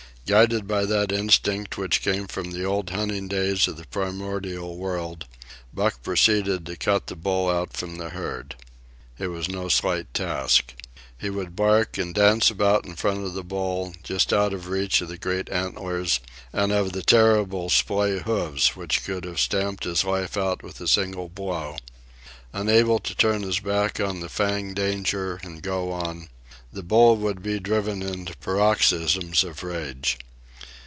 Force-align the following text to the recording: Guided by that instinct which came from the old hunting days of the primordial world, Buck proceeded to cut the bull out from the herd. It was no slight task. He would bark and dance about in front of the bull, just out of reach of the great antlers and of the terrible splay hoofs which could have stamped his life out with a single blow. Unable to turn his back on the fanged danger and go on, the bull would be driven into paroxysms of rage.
Guided 0.27 0.65
by 0.65 0.85
that 0.85 1.11
instinct 1.11 1.77
which 1.77 2.01
came 2.01 2.25
from 2.25 2.51
the 2.51 2.63
old 2.63 2.89
hunting 2.91 3.27
days 3.27 3.67
of 3.67 3.75
the 3.75 3.85
primordial 3.87 4.77
world, 4.77 5.25
Buck 5.73 6.01
proceeded 6.03 6.65
to 6.67 6.77
cut 6.77 7.07
the 7.07 7.17
bull 7.17 7.49
out 7.49 7.75
from 7.75 7.97
the 7.97 8.11
herd. 8.11 8.55
It 9.19 9.27
was 9.27 9.49
no 9.49 9.67
slight 9.67 10.13
task. 10.13 10.73
He 11.17 11.29
would 11.29 11.57
bark 11.57 11.97
and 11.97 12.15
dance 12.15 12.49
about 12.49 12.85
in 12.85 12.95
front 12.95 13.25
of 13.25 13.33
the 13.33 13.43
bull, 13.43 13.93
just 14.03 14.31
out 14.31 14.53
of 14.53 14.69
reach 14.69 15.01
of 15.01 15.09
the 15.09 15.17
great 15.17 15.49
antlers 15.49 16.21
and 16.53 16.71
of 16.71 16.93
the 16.93 17.03
terrible 17.03 17.69
splay 17.69 18.19
hoofs 18.19 18.73
which 18.73 19.03
could 19.03 19.25
have 19.25 19.37
stamped 19.39 19.83
his 19.83 20.05
life 20.05 20.37
out 20.37 20.63
with 20.63 20.79
a 20.79 20.87
single 20.87 21.27
blow. 21.27 21.75
Unable 22.53 22.99
to 22.99 23.13
turn 23.15 23.43
his 23.43 23.59
back 23.59 23.99
on 23.99 24.21
the 24.21 24.29
fanged 24.29 24.77
danger 24.77 25.41
and 25.43 25.61
go 25.61 25.91
on, 25.91 26.29
the 26.73 26.81
bull 26.81 27.17
would 27.17 27.43
be 27.43 27.59
driven 27.59 28.01
into 28.01 28.33
paroxysms 28.37 29.43
of 29.43 29.61
rage. 29.61 30.17